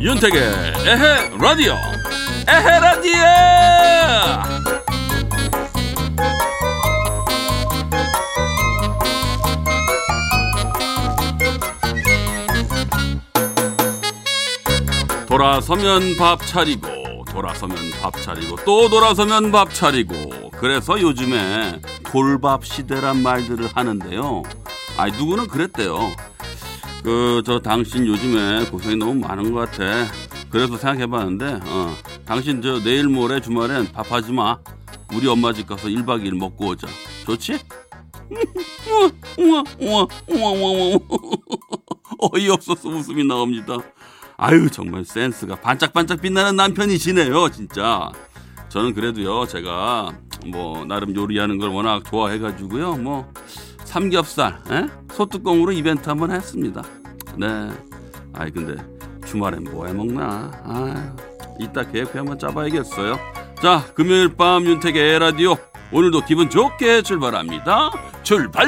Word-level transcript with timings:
윤택의 0.00 0.42
에헤 0.86 1.30
라디오. 1.40 1.78
에헤 2.46 2.78
라디오 2.78 3.22
돌아서면 15.32 16.14
밥 16.18 16.44
차리고 16.44 17.24
돌아서면 17.30 17.78
밥 18.02 18.12
차리고 18.20 18.54
또 18.66 18.90
돌아서면 18.90 19.50
밥 19.50 19.72
차리고. 19.72 20.50
그래서 20.58 21.00
요즘에 21.00 21.80
돌밥 22.04 22.66
시대란 22.66 23.22
말들을 23.22 23.66
하는데요. 23.72 24.42
아니 24.98 25.16
누구는 25.16 25.46
그랬대요. 25.48 26.12
그 27.02 27.42
저 27.46 27.60
당신 27.60 28.06
요즘에 28.06 28.66
고생이 28.66 28.96
너무 28.96 29.14
많은 29.14 29.54
것 29.54 29.70
같아. 29.70 30.04
그래서 30.50 30.76
생각해봤는데 30.76 31.60
어 31.64 31.96
당신 32.26 32.60
저 32.60 32.78
내일 32.82 33.08
모레 33.08 33.40
주말엔 33.40 33.92
밥하지 33.92 34.32
마. 34.32 34.58
우리 35.14 35.26
엄마 35.28 35.54
집 35.54 35.66
가서 35.66 35.88
1박 35.88 36.24
2일 36.26 36.36
먹고 36.36 36.66
오자. 36.66 36.86
좋지? 37.24 37.58
어이없어서 42.18 42.90
웃음이 42.90 43.24
나옵니다 43.24 43.78
아유 44.42 44.68
정말 44.68 45.04
센스가 45.04 45.54
반짝반짝 45.54 46.20
빛나는 46.20 46.56
남편이시네요 46.56 47.48
진짜. 47.50 48.10
저는 48.70 48.92
그래도요 48.92 49.46
제가 49.46 50.10
뭐 50.46 50.84
나름 50.84 51.14
요리하는 51.14 51.58
걸 51.58 51.68
워낙 51.68 52.02
좋아해가지고요 52.04 52.96
뭐 52.96 53.32
삼겹살 53.84 54.58
에? 54.68 54.88
소뚜껑으로 55.12 55.70
이벤트 55.70 56.08
한번 56.08 56.32
했습니다. 56.32 56.82
네. 57.36 57.70
아이 58.32 58.50
근데 58.50 58.74
주말엔 59.26 59.62
뭐 59.62 59.86
해먹나? 59.86 60.50
아 60.64 61.14
이따 61.60 61.88
계획표 61.88 62.18
한번 62.18 62.36
짜봐야겠어요. 62.36 63.20
자 63.62 63.84
금요일 63.94 64.34
밤 64.34 64.64
윤택의 64.64 65.20
라디오. 65.20 65.54
오늘도 65.92 66.24
기분 66.24 66.50
좋게 66.50 67.02
출발합니다. 67.02 67.92
출발 68.24 68.66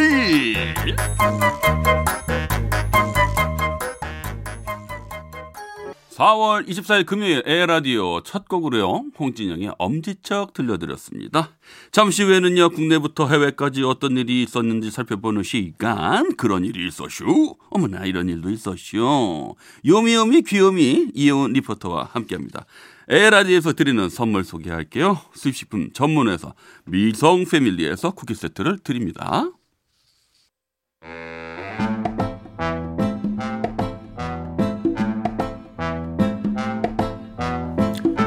4월 6.14 6.68
24일 6.68 7.06
금요일 7.06 7.42
에라디오 7.44 8.22
첫 8.22 8.48
곡으로요. 8.48 9.06
홍진영의 9.18 9.72
엄지척 9.78 10.52
들려드렸습니다. 10.52 11.50
잠시 11.90 12.22
후에는요. 12.22 12.70
국내부터 12.70 13.26
해외까지 13.26 13.82
어떤 13.82 14.16
일이 14.16 14.44
있었는지 14.44 14.92
살펴보는 14.92 15.42
시간. 15.42 16.36
그런 16.36 16.64
일이 16.64 16.86
있었슈. 16.86 17.56
어머나 17.68 18.04
이런 18.04 18.28
일도 18.28 18.50
있었슈. 18.50 19.56
요미요미 19.84 20.42
귀요미 20.42 21.08
이혜원 21.14 21.52
리포터와 21.52 22.10
함께합니다. 22.12 22.64
에라디에서 23.08 23.72
드리는 23.72 24.08
선물 24.08 24.44
소개할게요. 24.44 25.20
수입식품 25.34 25.90
전문회사 25.92 26.54
미성 26.84 27.44
패밀리에서 27.44 28.12
쿠키 28.12 28.36
세트를 28.36 28.78
드립니다. 28.84 29.50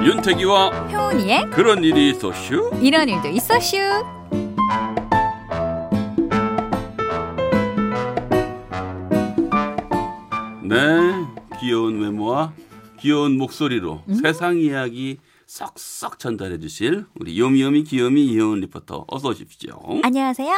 윤태기와 0.07 0.69
효은이의 0.87 1.49
그런 1.51 1.83
일이 1.83 2.11
있었슈. 2.11 2.71
이런 2.81 3.09
일도 3.09 3.27
있었슈. 3.27 3.75
네, 10.63 10.77
귀여운 11.59 11.99
외모와 11.99 12.53
귀여운 13.01 13.37
목소리로 13.37 14.03
음? 14.07 14.13
세상 14.13 14.59
이야기 14.59 15.17
쏙쏙 15.45 16.19
전달해 16.19 16.57
주실 16.57 17.05
우리 17.19 17.37
요미요미 17.37 17.83
귀요미 17.83 18.27
이혜원 18.27 18.61
리포터 18.61 19.03
어서 19.09 19.27
오십시오. 19.27 19.77
안녕하세요. 20.03 20.53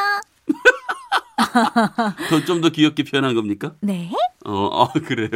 좀더 2.46 2.70
귀엽게 2.70 3.02
표현한 3.02 3.34
겁니까? 3.34 3.74
네. 3.82 4.12
어, 4.46 4.52
어 4.52 4.94
그래요. 4.94 5.30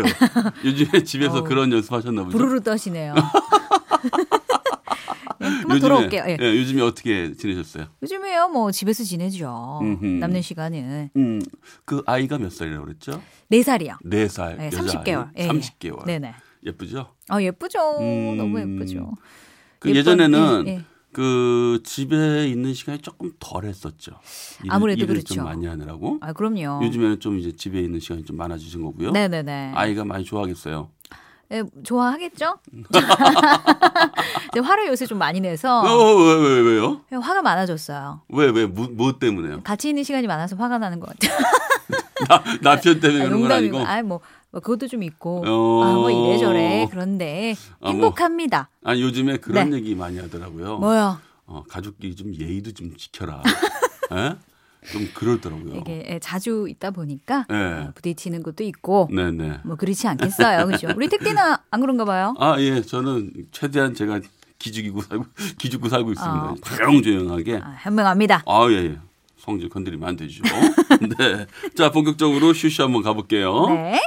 요즘에 0.64 1.04
집에서 1.04 1.40
어, 1.42 1.44
그런 1.44 1.72
연습하셨나 1.72 2.26
보죠. 2.26 2.38
부르르 2.38 2.62
떠시네요. 2.62 3.16
네, 5.50 5.62
그만 5.62 5.80
돌아올게요. 5.80 6.24
예. 6.28 6.38
예, 6.40 6.58
요즘에 6.58 6.82
어떻게 6.82 7.34
지내셨어요? 7.36 7.88
요즘에요, 8.02 8.50
뭐 8.50 8.72
집에서 8.72 9.04
지내죠. 9.04 9.80
음흠. 9.82 10.06
남는 10.06 10.42
시간은 10.42 11.10
음, 11.16 11.42
그 11.86 12.02
아이가 12.06 12.38
몇 12.38 12.52
살이라고 12.52 12.86
그랬죠? 12.86 13.22
네 13.50 13.62
살이요. 13.64 13.98
네 14.04 14.28
살. 14.28 14.58
네, 14.58 14.68
여자 14.68 14.82
30개월. 14.82 15.30
아이. 15.38 15.48
30개월. 15.48 16.06
네네. 16.06 16.34
예쁘죠? 16.66 17.08
아 17.30 17.42
예쁘죠. 17.42 17.80
음, 18.00 18.38
너무 18.38 18.60
예쁘죠. 18.60 19.12
그 19.80 19.90
예쁜- 19.90 19.98
예전에는 20.00 20.64
예, 20.68 20.72
예. 20.72 20.82
그 21.12 21.80
집에 21.84 22.48
있는 22.48 22.74
시간이 22.74 23.00
조금 23.00 23.32
덜했었죠. 23.40 24.14
일을, 24.64 24.74
아무래도 24.74 24.98
일을 25.04 25.08
그렇죠. 25.16 25.36
좀 25.36 25.44
많이 25.44 25.66
하느라고. 25.68 26.18
아 26.22 26.34
그럼요. 26.34 26.84
요즘에는 26.86 27.20
좀 27.20 27.38
이제 27.38 27.52
집에 27.52 27.80
있는 27.82 28.00
시간이 28.00 28.24
좀 28.24 28.38
많아지신 28.38 28.82
거고요. 28.82 29.12
네네네. 29.12 29.74
아이가 29.76 30.06
많이 30.06 30.24
좋아하겠어요. 30.24 30.90
예, 31.54 31.64
좋아하겠죠? 31.84 32.58
근데 34.52 34.68
화를 34.68 34.88
요새 34.88 35.06
좀 35.06 35.20
많이 35.20 35.40
내서 35.40 35.82
어, 35.82 36.16
왜, 36.16 36.36
왜, 36.36 36.60
왜요? 36.62 37.02
화가 37.12 37.44
많아졌어요. 37.44 38.22
왜, 38.30 38.50
왜, 38.50 38.66
뭐, 38.66 38.88
뭐 38.92 39.20
때문에요? 39.20 39.62
같이 39.64 39.90
있는 39.90 40.04
시간이 40.04 40.26
많아서 40.26 40.56
화가 40.56 40.80
나는 40.80 41.00
것 41.00 41.10
같아요. 41.10 41.40
나, 42.28 42.44
남편 42.62 43.00
때문에 43.00 43.22
아, 43.22 43.28
그런 43.28 43.42
건 43.42 43.52
아니고. 43.52 43.78
아, 43.80 44.02
뭐, 44.02 44.20
뭐 44.50 44.62
그것도 44.62 44.88
좀 44.88 45.04
있고, 45.04 45.44
어. 45.46 45.84
아, 45.84 45.94
뭐 45.94 46.10
이래저래 46.10 46.88
그런데 46.90 47.56
아, 47.80 47.92
뭐. 47.92 47.92
행복합니다. 47.92 48.70
아니, 48.84 49.02
요즘에 49.02 49.38
그런 49.38 49.70
네. 49.70 49.78
얘기 49.78 49.94
많이 49.94 50.18
하더라고요. 50.20 50.78
뭐요? 50.80 51.20
어, 51.46 51.64
가족끼리 51.70 52.16
좀 52.16 52.34
예의도 52.34 52.72
좀 52.72 52.96
지켜라. 52.98 53.44
에? 54.12 54.36
좀 54.92 55.10
그러더라고요. 55.14 55.76
이게 55.76 56.06
예, 56.10 56.20
자주 56.20 56.68
있다 56.70 56.92
보니까 56.92 57.46
네. 57.50 57.56
어, 57.56 57.92
부딪히는 57.96 58.44
것도 58.44 58.64
있고, 58.64 59.10
네네. 59.12 59.60
뭐 59.64 59.76
그렇지 59.76 60.08
않겠어요, 60.08 60.66
그렇죠? 60.66 60.90
우리 60.96 61.08
택디는 61.08 61.38
안 61.70 61.82
그런가 61.82 62.06
봐요. 62.06 62.34
아, 62.40 62.60
예. 62.60 62.82
저는 62.82 63.32
최대한 63.52 63.94
제가 63.94 64.20
기죽이고 64.60 65.02
살고, 65.02 65.26
기죽고 65.60 65.90
살고 65.90 66.12
있습니다. 66.12 66.46
아. 66.46 66.56
조용조용하게. 66.64 67.58
아, 67.64 67.76
현명합니다. 67.80 68.44
아, 68.46 68.68
예, 68.70 68.76
예. 68.76 68.98
성질 69.38 69.68
건드리면 69.70 70.08
안 70.08 70.16
되죠. 70.16 70.42
네. 71.18 71.46
자, 71.76 71.92
본격적으로 71.92 72.54
슈슈 72.54 72.84
한번 72.84 73.02
가볼게요. 73.02 73.68
네. 73.70 74.02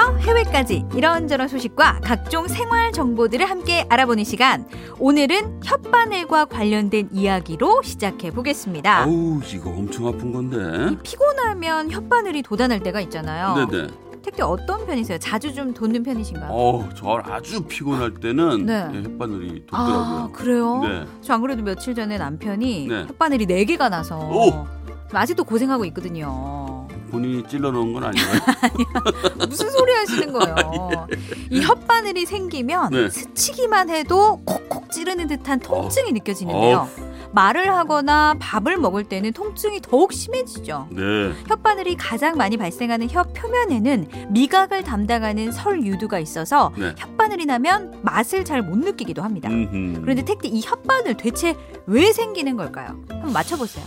국내부터 0.00 0.16
해외까지 0.18 0.84
이런저런 0.94 1.48
소식과 1.48 2.00
각종 2.02 2.48
생활 2.48 2.92
정보들을 2.92 3.48
함께 3.48 3.86
알아보는 3.88 4.24
시간. 4.24 4.66
오늘은 4.98 5.60
혓바늘과 5.60 6.48
관련된 6.48 7.10
이야기로 7.12 7.82
시작해 7.82 8.30
보겠습니다. 8.30 9.02
아우, 9.04 9.40
이거 9.52 9.70
엄청 9.70 10.06
아픈 10.08 10.32
건데. 10.32 10.96
피곤하면 11.02 11.88
혓바늘이 11.88 12.42
돋아날 12.44 12.80
때가 12.80 13.00
있잖아요. 13.02 13.66
네네. 13.70 13.88
특히 14.22 14.42
어떤 14.42 14.86
편이세요? 14.86 15.18
자주 15.18 15.54
좀 15.54 15.72
돋는 15.72 16.02
편이신가요? 16.02 16.50
어, 16.52 16.88
저 16.94 17.20
아주 17.24 17.62
피곤할 17.62 18.12
때는 18.14 18.66
네. 18.66 18.86
예, 18.92 18.98
햇바늘이 18.98 19.64
아, 19.70 19.86
돋더라고요. 19.86 20.30
그래요? 20.32 20.80
네. 20.82 21.06
저 21.22 21.34
안 21.34 21.40
그래도 21.40 21.62
며칠 21.62 21.94
전에 21.94 22.18
남편이 22.18 22.86
네. 22.88 23.06
혓바늘이 23.06 23.46
네개가 23.46 23.88
나서 23.88 24.18
오! 24.18 24.66
아직도 25.12 25.44
고생하고 25.44 25.86
있거든요. 25.86 26.79
본인이 27.10 27.46
찔러 27.48 27.70
놓은 27.70 27.92
건 27.92 28.04
아닌가요? 28.04 28.40
무슨 29.48 29.70
소리 29.70 29.92
하시는 29.92 30.32
거예요? 30.32 31.06
이 31.50 31.60
혓바늘이 31.60 32.26
생기면 32.26 32.90
네. 32.90 33.08
스치기만 33.10 33.90
해도 33.90 34.40
콕콕 34.44 34.90
찌르는 34.90 35.26
듯한 35.28 35.60
통증이 35.60 36.12
느껴지는데요. 36.12 36.88
말을 37.32 37.72
하거나 37.72 38.34
밥을 38.40 38.76
먹을 38.76 39.04
때는 39.04 39.32
통증이 39.32 39.80
더욱 39.82 40.12
심해지죠. 40.12 40.88
네. 40.90 41.32
혓바늘이 41.48 41.94
가장 41.96 42.36
많이 42.36 42.56
발생하는 42.56 43.08
혀 43.08 43.22
표면에는 43.22 44.08
미각을 44.30 44.82
담당하는 44.82 45.52
설유두가 45.52 46.18
있어서 46.18 46.72
네. 46.76 46.92
혓바늘이 46.96 47.46
나면 47.46 48.00
맛을 48.02 48.44
잘 48.44 48.60
못 48.62 48.76
느끼기도 48.78 49.22
합니다. 49.22 49.48
음흠. 49.48 50.00
그런데 50.02 50.22
택디 50.24 50.48
이 50.48 50.60
혓바늘 50.60 51.16
대체 51.16 51.56
왜 51.86 52.12
생기는 52.12 52.56
걸까요? 52.56 52.96
한번 53.08 53.32
맞춰보세요. 53.32 53.84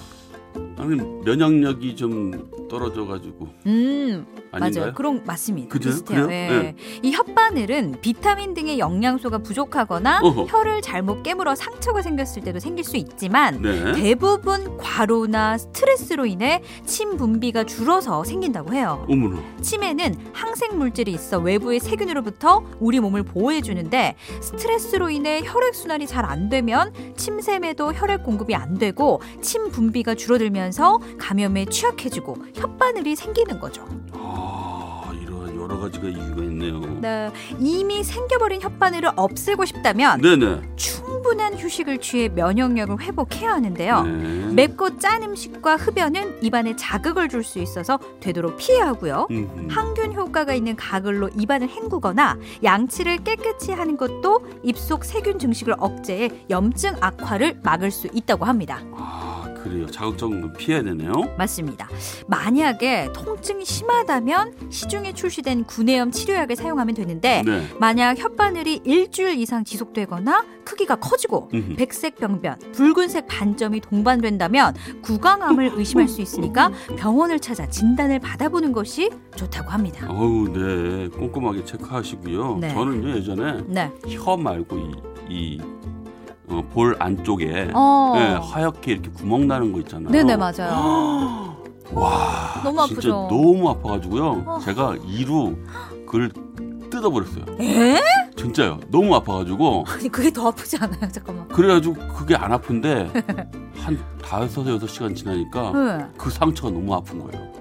아니 0.78 0.96
면역력이 1.24 1.96
좀 1.96 2.50
떨어져 2.70 3.06
가지고 3.06 3.48
음 3.68 4.26
아닌가요? 4.52 4.84
맞아요. 4.86 4.94
그런 4.96 5.24
맞습니다. 5.26 5.70
그죠? 5.70 5.90
비슷해요. 5.90 6.26
그래요? 6.26 6.52
예. 6.54 6.76
이 7.02 7.12
혓바늘은 7.16 8.02
비타민 8.02 8.54
등의 8.54 8.80
영양소가 8.80 9.40
부족하거나 9.40 10.22
어허. 10.24 10.46
혀를 10.46 10.82
잘못 10.82 11.24
깨물어 11.24 11.56
상처가 11.56 12.02
생겼을 12.02 12.44
때도 12.44 12.60
생길 12.60 12.84
수 12.84 12.98
있지만 12.98 13.62
네. 13.62 13.94
대부분 13.94 14.78
과로나 14.78 15.58
스트레스로 15.58 16.26
인해 16.26 16.62
침 16.86 17.18
분비가 17.18 17.64
줄어서 17.66 18.24
생긴다고 18.24 18.74
해요. 18.74 19.06
어머나. 19.10 19.42
침에는 19.62 20.16
항생 20.34 20.78
물질이 20.78 21.12
있어 21.12 21.40
외부의 21.40 21.80
세균으로부터 21.80 22.64
우리 22.80 23.00
몸을 23.00 23.24
보호해 23.24 23.62
주는데 23.62 24.16
스트레스로 24.42 25.10
인해 25.10 25.42
혈액 25.44 25.76
순환이 25.76 26.08
잘 26.08 26.24
안 26.24 26.48
되면 26.48 26.94
침샘에도 27.18 27.92
혈액 27.94 28.24
공급이 28.24 28.56
안 28.56 28.78
되고 28.78 29.22
침 29.42 29.70
분비가 29.70 30.16
줄어들면 30.16 30.63
서 30.72 31.00
감염에 31.20 31.66
취약해지고 31.66 32.36
혓바늘이 32.54 33.16
생기는 33.16 33.60
거죠. 33.60 33.86
아, 34.14 35.12
여러 35.56 35.78
가지가 35.80 36.08
이유가 36.08 36.42
있네요. 36.44 36.80
네, 37.02 37.30
이미 37.60 38.04
생겨버린 38.04 38.60
혓바늘을 38.62 39.14
없애고 39.16 39.66
싶다면 39.66 40.22
네네. 40.22 40.62
충분한 40.76 41.58
휴식을 41.58 42.00
취해 42.00 42.28
면역력을 42.30 43.00
회복해야 43.02 43.52
하는데요. 43.54 44.04
네. 44.04 44.54
맵고 44.54 45.00
짠 45.00 45.24
음식과 45.24 45.76
흡연은 45.78 46.44
입안에 46.44 46.76
자극을 46.76 47.30
줄 47.30 47.44
수 47.44 47.60
있어서 47.60 48.00
되도록 48.22 48.56
피해야 48.58 48.88
하고요. 48.88 49.28
음, 49.32 49.68
항균 49.70 50.14
효과가 50.14 50.54
있는 50.54 50.76
가글로 50.78 51.30
입안을 51.38 51.68
헹구거나 51.70 52.38
양치를 52.64 53.18
깨끗이 53.24 53.72
하는 53.74 53.98
것도 53.98 54.46
입속 54.64 55.04
세균 55.04 55.40
증식을 55.40 55.76
억제해 55.78 56.30
염증 56.50 56.96
악화를 57.02 57.60
막을 57.64 57.92
수 57.92 58.08
있다고 58.14 58.46
합니다. 58.46 58.80
아, 58.96 59.33
그래요. 59.64 59.86
자극적인 59.88 60.54
피해야 60.54 60.84
되네요. 60.84 61.12
맞습니다. 61.38 61.88
만약에 62.28 63.10
통증이 63.14 63.64
심하다면 63.64 64.70
시중에 64.70 65.14
출시된 65.14 65.64
구내염 65.64 66.12
치료약을 66.12 66.56
사용하면 66.56 66.96
되는데 66.96 67.44
네. 67.46 67.68
만약 67.80 68.18
혓바늘이 68.18 68.82
일주일 68.86 69.38
이상 69.40 69.64
지속되거나 69.64 70.44
크기가 70.66 70.96
커지고 70.96 71.50
음흠. 71.54 71.76
백색 71.76 72.18
병변, 72.18 72.58
붉은색 72.74 73.28
반점이 73.28 73.80
동반된다면 73.82 74.76
구강암을 75.02 75.72
의심할 75.76 76.08
수 76.08 76.22
있으니까 76.22 76.72
병원을 76.98 77.40
찾아 77.40 77.68
진단을 77.68 78.20
받아보는 78.20 78.72
것이 78.74 79.10
좋다고 79.36 79.70
합니다. 79.72 80.08
어우, 80.10 80.50
네. 80.52 81.08
꼼꼼하게 81.10 81.64
체크하시고요. 81.66 82.58
네. 82.60 82.74
저는요, 82.74 83.16
예전에 83.16 83.62
네. 83.68 83.92
혀 84.10 84.36
말고 84.38 84.78
이, 84.78 84.92
이 85.30 85.62
어, 86.54 86.64
볼 86.74 86.96
안쪽에 87.00 87.72
어. 87.74 88.14
네, 88.16 88.34
하얗게 88.42 88.92
이렇게 88.94 89.10
구멍 89.10 89.48
나는 89.48 89.72
거 89.74 89.80
있잖아요. 89.80 90.10
네네 90.12 90.38
맞아요. 90.38 91.54
와, 91.94 92.62
너무 92.64 92.86
진짜 92.88 92.94
아프죠? 92.94 93.28
너무 93.30 93.70
아파가지고요. 93.70 94.44
어. 94.46 94.60
제가 94.64 94.96
이루 95.06 95.56
그걸 96.06 96.32
뜯어버렸어요. 96.90 97.46
에? 97.62 98.00
진짜요. 98.36 98.80
너무 98.90 99.16
아파가지고 99.16 99.86
아니 99.88 100.10
그게 100.10 100.32
더 100.32 100.48
아프지 100.48 100.78
않아요? 100.78 101.12
잠깐만. 101.12 101.48
그래가지고 101.48 101.96
그게 102.16 102.36
안 102.36 102.52
아픈데 102.52 103.12
한 103.78 104.00
다섯 104.24 104.68
여섯 104.68 104.88
시간 104.88 105.14
지나니까 105.14 105.72
네. 105.72 106.06
그 106.18 106.30
상처가 106.30 106.72
너무 106.72 106.94
아픈 106.94 107.20
거예요. 107.20 107.52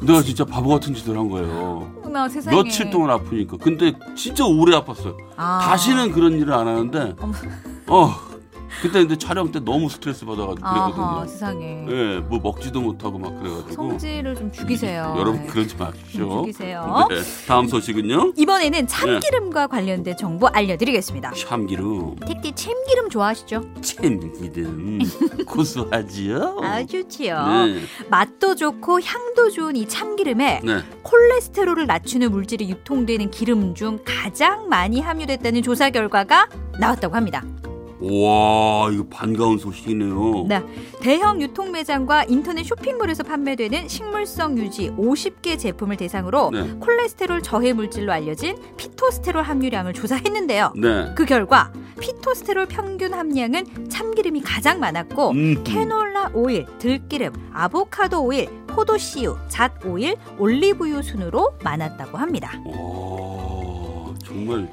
내가 0.00 0.22
진짜 0.22 0.44
바보 0.44 0.68
같은 0.70 0.94
짓을 0.94 1.16
한 1.16 1.28
거예요. 1.28 1.90
나 2.10 2.28
세상에. 2.28 2.54
며칠 2.56 2.90
동안 2.90 3.10
아프니까. 3.10 3.56
근데 3.56 3.92
진짜 4.16 4.44
오래 4.44 4.76
아팠어요. 4.78 5.16
아. 5.36 5.60
다시는 5.62 6.12
그런 6.12 6.32
일을 6.34 6.52
안 6.52 6.66
하는데, 6.68 7.14
어, 7.92 8.10
그때 8.80 9.00
근데 9.00 9.16
촬영 9.18 9.52
때 9.52 9.60
너무 9.60 9.90
스트레스 9.90 10.24
받아가지고 10.24 10.66
아하 10.66 10.90
그랬거든요. 10.92 11.26
세상에. 11.28 11.86
예, 11.90 12.18
뭐 12.20 12.40
먹지도 12.42 12.80
못하고 12.80 13.18
막 13.18 13.38
그래가지고. 13.38 13.90
성질을 13.90 14.34
좀 14.34 14.50
죽이세요. 14.50 15.14
여러분 15.18 15.42
네. 15.42 15.46
그러지 15.46 15.68
좀 15.68 15.78
마십시오. 15.78 16.40
죽이세요. 16.40 17.06
네, 17.10 17.16
다음 17.46 17.68
소식은요. 17.68 18.32
이번에는 18.34 18.86
참기름과 18.86 19.66
관련된 19.66 20.16
정보 20.16 20.46
알려드리겠습니다. 20.46 21.32
참기름, 21.32 22.16
택디 22.26 22.52
참기름 22.54 23.10
좋아하시죠? 23.10 23.62
참기름, 23.82 25.00
고소하지요. 25.46 26.60
아 26.62 26.82
좋지요. 26.86 27.46
네, 27.66 27.80
맛도 28.08 28.54
좋고 28.54 29.02
향도 29.02 29.50
좋은 29.50 29.76
이 29.76 29.86
참기름에 29.86 30.62
네. 30.64 30.78
콜레스테롤을 31.02 31.86
낮추는 31.86 32.30
물질이 32.30 32.70
유통되는 32.70 33.30
기름 33.30 33.74
중 33.74 33.98
가장 34.02 34.70
많이 34.70 35.00
함유됐다는 35.02 35.62
조사 35.62 35.90
결과가 35.90 36.48
나왔다고 36.80 37.14
합니다. 37.14 37.44
와, 38.02 38.90
이거 38.90 39.04
반가운 39.08 39.58
소식이네요. 39.58 40.46
네. 40.48 40.62
대형 41.00 41.40
유통 41.40 41.70
매장과 41.70 42.24
인터넷 42.24 42.64
쇼핑몰에서 42.64 43.22
판매되는 43.22 43.86
식물성 43.88 44.58
유지 44.58 44.90
50개 44.90 45.58
제품을 45.58 45.96
대상으로 45.96 46.50
네, 46.50 46.72
콜레스테롤 46.80 47.42
저해 47.42 47.72
물질로 47.72 48.12
알려진 48.12 48.56
피토스테롤 48.76 49.42
함유량을 49.42 49.92
조사했는데요. 49.92 50.72
네. 50.76 51.12
그 51.14 51.24
결과 51.24 51.72
피토스테롤 52.00 52.66
평균 52.66 53.14
함량은 53.14 53.88
참기름이 53.88 54.40
가장 54.42 54.80
많았고 54.80 55.30
음. 55.30 55.64
캐놀라 55.64 56.30
오일, 56.34 56.66
들기름, 56.78 57.32
아보카도 57.52 58.24
오일, 58.24 58.48
포도씨유, 58.66 59.36
잣 59.48 59.72
오일, 59.84 60.16
올리브유 60.38 61.02
순으로 61.02 61.52
많았다고 61.62 62.18
합니다. 62.18 62.52
와, 62.66 64.14
정말 64.24 64.68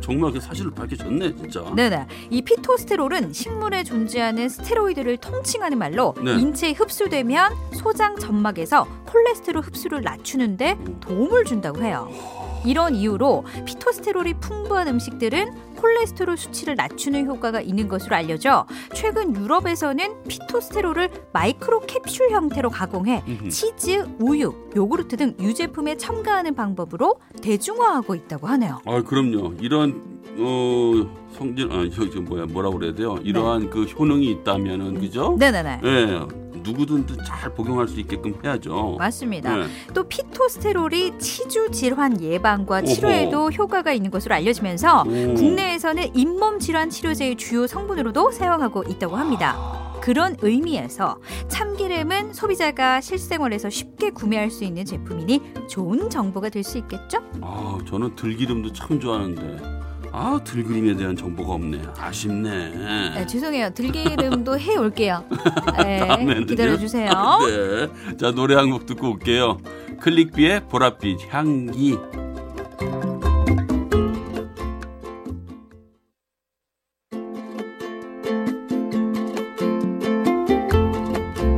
정말 0.00 0.32
그 0.32 0.40
사실을 0.40 0.70
밝혀졌네, 0.72 1.36
진짜. 1.36 1.62
네네. 1.74 2.06
이 2.30 2.42
피토스테롤은 2.42 3.32
식물에 3.32 3.84
존재하는 3.84 4.48
스테로이드를 4.48 5.16
통칭하는 5.18 5.78
말로 5.78 6.14
네. 6.22 6.34
인체에 6.34 6.72
흡수되면 6.72 7.52
소장 7.74 8.16
점막에서 8.16 8.86
콜레스테롤 9.06 9.62
흡수를 9.62 10.02
낮추는데 10.02 10.78
도움을 11.00 11.44
준다고 11.44 11.82
해요. 11.82 12.08
이런 12.64 12.94
이유로 12.94 13.44
피토스테롤이 13.64 14.34
풍부한 14.34 14.88
음식들은 14.88 15.72
콜레스테롤 15.76 16.36
수치를 16.36 16.76
낮추는 16.76 17.26
효과가 17.26 17.60
있는 17.60 17.88
것으로 17.88 18.14
알려져 18.14 18.66
최근 18.94 19.34
유럽에서는 19.34 20.22
피토스테롤을 20.28 21.08
마이크로 21.32 21.80
캡슐 21.80 22.30
형태로 22.30 22.70
가공해 22.70 23.22
음흠. 23.26 23.48
치즈, 23.48 24.06
우유, 24.20 24.54
요구르트 24.76 25.16
등 25.16 25.34
유제품에 25.40 25.96
첨가하는 25.96 26.54
방법으로 26.54 27.16
대중화하고 27.42 28.14
있다고 28.14 28.46
하네요. 28.46 28.80
아, 28.86 29.02
그럼요. 29.02 29.54
이런 29.60 30.22
어 30.38 30.92
성질 31.32 31.70
아, 31.70 31.84
뭐야 32.22 32.46
뭐라 32.46 32.70
그래야 32.70 32.94
돼요? 32.94 33.18
이러한 33.22 33.68
그 33.70 33.84
효능이 33.84 34.30
있다면은 34.30 35.00
그죠? 35.00 35.36
네네네. 35.38 35.80
예. 35.84 36.20
누구든 36.62 37.06
잘 37.26 37.52
복용할 37.54 37.88
수 37.88 37.98
있게끔 38.00 38.34
해야죠. 38.44 38.96
맞습니다. 38.98 39.56
네. 39.56 39.66
또 39.94 40.04
피토스테롤이 40.04 41.18
치주 41.18 41.70
질환 41.70 42.20
예방과 42.20 42.78
오호. 42.78 42.84
치료에도 42.86 43.50
효과가 43.50 43.92
있는 43.92 44.10
것으로 44.10 44.34
알려지면서 44.34 45.02
오. 45.02 45.34
국내에서는 45.34 46.14
잇몸 46.16 46.58
질환 46.58 46.90
치료제의 46.90 47.36
주요 47.36 47.66
성분으로도 47.66 48.30
사용하고 48.32 48.84
있다고 48.88 49.16
합니다. 49.16 49.80
그런 50.00 50.36
의미에서 50.42 51.16
참기름은 51.48 52.32
소비자가 52.32 53.00
실생활에서 53.00 53.70
쉽게 53.70 54.10
구매할 54.10 54.50
수 54.50 54.64
있는 54.64 54.84
제품이니 54.84 55.40
좋은 55.68 56.10
정보가 56.10 56.48
될 56.48 56.64
수 56.64 56.78
있겠죠? 56.78 57.18
아, 57.40 57.78
저는 57.88 58.16
들기름도 58.16 58.72
참 58.72 58.98
좋아하는데 58.98 59.81
아, 60.14 60.38
들기름에 60.44 60.94
대한 60.96 61.16
정보가 61.16 61.54
없네. 61.54 61.80
아쉽네. 61.98 63.12
네, 63.14 63.26
죄송해요. 63.26 63.70
들기름도 63.70 64.58
해 64.58 64.76
올게요. 64.76 65.24
네, 65.82 66.06
다음에는요. 66.06 66.46
기다려 66.46 66.76
주세요. 66.76 67.08
네. 67.48 68.16
자, 68.18 68.30
노래 68.30 68.54
한 68.54 68.70
곡 68.70 68.86
듣고 68.86 69.10
올게요. 69.12 69.58
클릭비의 70.00 70.62
보랏빛 70.70 71.28
향기. 71.30 71.96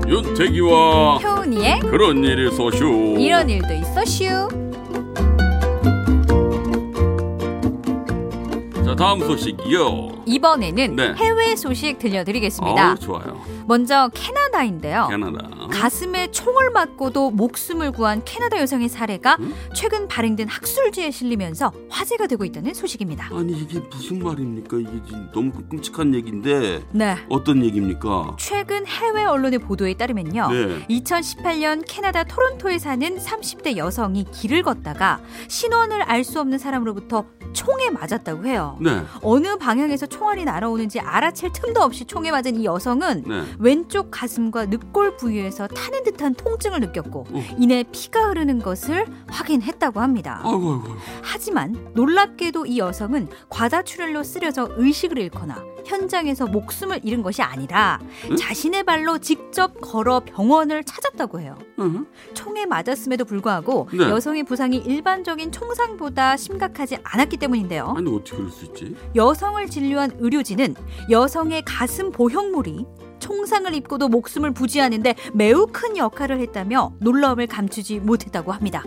윤태기와 0.06 1.18
효은이의 1.18 1.80
그런 1.80 2.22
일이 2.24 2.50
소슈. 2.50 3.16
이런 3.18 3.48
일도 3.48 3.72
있어 3.74 4.04
슈. 4.04 4.63
다음 9.04 9.20
소식이요. 9.20 10.13
이번에는 10.26 10.96
네. 10.96 11.14
해외 11.14 11.56
소식 11.56 11.98
들려드리겠습니다. 11.98 12.90
어우, 12.90 12.98
좋아요. 12.98 13.40
먼저 13.66 14.10
캐나다인데요. 14.14 15.08
캐나다. 15.10 15.48
가슴에 15.70 16.30
총을 16.30 16.70
맞고도 16.70 17.30
목숨을 17.30 17.92
구한 17.92 18.22
캐나다 18.24 18.60
여성의 18.60 18.88
사례가 18.88 19.36
음? 19.40 19.54
최근 19.74 20.06
발행된 20.08 20.48
학술지에 20.48 21.10
실리면서 21.10 21.72
화제가 21.88 22.26
되고 22.26 22.44
있다는 22.44 22.74
소식입니다. 22.74 23.28
아니 23.32 23.52
이게 23.52 23.80
무슨 23.80 24.18
말입니까? 24.22 24.76
이게 24.78 25.16
너무 25.32 25.50
끔찍한 25.70 26.14
얘기인데 26.14 26.82
네. 26.92 27.16
어떤 27.28 27.64
얘기입니까? 27.64 28.36
최근 28.38 28.86
해외 28.86 29.24
언론의 29.24 29.60
보도에 29.60 29.94
따르면요. 29.94 30.48
네. 30.50 30.86
2018년 30.88 31.82
캐나다 31.86 32.24
토론토에 32.24 32.78
사는 32.78 33.16
30대 33.18 33.76
여성이 33.76 34.24
길을 34.30 34.62
걷다가 34.62 35.20
신원을 35.48 36.02
알 36.02 36.24
수 36.24 36.40
없는 36.40 36.56
사람으로부터 36.56 37.26
총에 37.52 37.90
맞았다고 37.90 38.46
해요. 38.46 38.78
네. 38.80 39.02
어느 39.20 39.56
방향에서 39.58 40.06
총알이 40.14 40.44
날아오는지 40.44 41.00
알아챌 41.00 41.50
틈도 41.52 41.80
없이 41.82 42.04
총에 42.04 42.30
맞은 42.30 42.54
이 42.54 42.64
여성은 42.64 43.24
네. 43.26 43.42
왼쪽 43.58 44.12
가슴과 44.12 44.66
늑골 44.66 45.16
부위에서 45.16 45.66
타는 45.66 46.04
듯한 46.04 46.34
통증을 46.34 46.78
느꼈고 46.80 47.26
어. 47.30 47.42
이내 47.58 47.82
피가 47.90 48.28
흐르는 48.28 48.60
것을 48.60 49.06
확인했다고 49.26 50.00
합니다. 50.00 50.40
아이고 50.44 50.74
아이고. 50.84 50.96
하지만 51.22 51.90
놀랍게도 51.94 52.66
이 52.66 52.78
여성은 52.78 53.28
과다출혈로 53.48 54.22
쓰려져 54.22 54.68
의식을 54.76 55.18
잃거나 55.18 55.73
현장에서 55.84 56.46
목숨을 56.46 57.00
잃은 57.02 57.22
것이 57.22 57.42
아니라 57.42 58.00
응? 58.30 58.36
자신의 58.36 58.84
발로 58.84 59.18
직접 59.18 59.80
걸어 59.80 60.20
병원을 60.20 60.84
찾았다고 60.84 61.40
해요. 61.40 61.56
응? 61.78 62.06
총에 62.34 62.66
맞았음에도 62.66 63.24
불구하고 63.24 63.88
네. 63.92 64.04
여성의 64.04 64.44
부상이 64.44 64.78
일반적인 64.78 65.52
총상보다 65.52 66.36
심각하지 66.36 66.98
않았기 67.02 67.36
때문인데요. 67.36 67.94
아니 67.96 68.14
어떻게 68.14 68.36
그럴 68.36 68.50
수 68.50 68.64
있지? 68.66 68.96
여성을 69.14 69.66
진료한 69.68 70.12
의료진은 70.18 70.74
여성의 71.10 71.62
가슴 71.64 72.10
보형물이 72.12 72.86
총상을 73.28 73.72
입고도 73.74 74.08
목숨을 74.08 74.50
부지하는데 74.52 75.14
매우 75.32 75.66
큰 75.72 75.96
역할을 75.96 76.40
했다며 76.40 76.92
놀라움을 77.00 77.46
감추지 77.46 78.00
못했다고 78.00 78.52
합니다. 78.52 78.84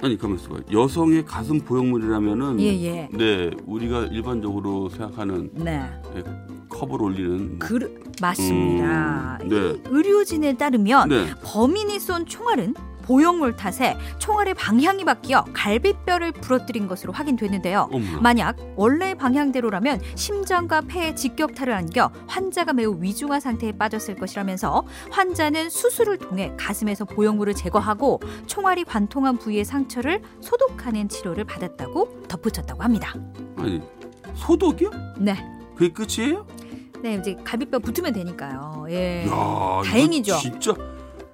아 0.00 0.06
니 0.06 0.16
가만 0.18 0.36
있어봐. 0.38 0.56
여성의 0.70 1.24
가슴 1.24 1.58
보형물이라면은 1.60 2.60
예 2.60 2.66
예. 2.84 3.08
네 3.10 3.50
우리가 3.66 4.00
일반적으로 4.12 4.88
생각하는 4.90 5.50
네. 5.54 5.82
컵을 6.68 7.02
올리는 7.02 7.48
뭐- 7.48 7.58
그 7.58 8.02
맞습니다. 8.20 9.38
음, 9.42 9.48
네. 9.48 9.56
이 9.56 9.80
의료진에 9.86 10.56
따르면 10.56 11.08
네. 11.08 11.26
범인이 11.42 11.98
쏜 11.98 12.26
총알은 12.26 12.74
보형물 13.04 13.56
탓에 13.56 13.96
총알의 14.18 14.54
방향이 14.54 15.04
바뀌어 15.04 15.44
갈비뼈를 15.52 16.32
부러뜨린 16.32 16.88
것으로 16.88 17.12
확인됐는데요. 17.12 17.88
어머나. 17.92 18.20
만약 18.20 18.56
원래 18.76 19.14
방향대로라면 19.14 20.00
심장과 20.14 20.82
폐에 20.82 21.14
직격탄을 21.14 21.72
안겨 21.72 22.10
환자가 22.26 22.72
매우 22.72 22.96
위중한 23.00 23.40
상태에 23.40 23.72
빠졌을 23.72 24.16
것이라면서 24.16 24.84
환자는 25.10 25.68
수술을 25.68 26.18
통해 26.18 26.52
가슴에서 26.56 27.04
보형물을 27.04 27.54
제거하고 27.54 28.20
총알이 28.46 28.84
관통한 28.84 29.36
부위의 29.36 29.64
상처를 29.66 30.22
소독하는 30.40 31.08
치료를 31.08 31.44
받았다고 31.44 32.22
덧붙였다고 32.28 32.82
합니다. 32.82 33.14
아니 33.56 33.82
소독이요? 34.34 34.90
네. 35.18 35.36
그게 35.76 35.92
끝이에요? 35.92 36.46
네, 37.02 37.16
이제 37.16 37.36
갈비뼈 37.44 37.80
붙으면 37.80 38.14
되니까요. 38.14 38.86
예. 38.88 39.26
야, 39.28 39.82
다행이죠. 39.84 40.38
진짜 40.38 40.72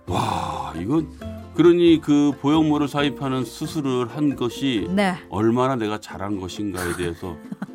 와 0.07 0.73
이건 0.77 1.09
그러니 1.61 2.01
그 2.01 2.33
보형물을 2.41 2.89
삽입하는 2.89 3.45
수술을 3.45 4.09
한 4.09 4.35
것이 4.35 4.89
네. 4.89 5.13
얼마나 5.29 5.77
내가 5.77 6.01
잘한 6.01 6.41
것인가에 6.41 6.97
대해서 6.97 7.37
다 7.61 7.67